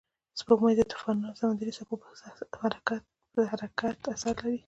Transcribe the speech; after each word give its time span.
سپوږمۍ 0.39 0.73
د 0.77 0.81
طوفانونو 0.91 1.27
او 1.29 1.37
سمندري 1.39 1.71
څپو 1.77 1.95
پر 3.35 3.43
حرکت 3.51 3.97
اثر 4.13 4.33
لري 4.43 4.59